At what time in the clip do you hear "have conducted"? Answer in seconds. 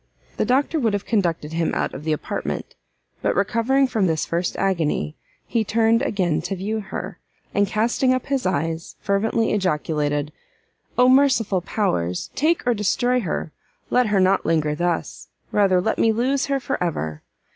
0.93-1.53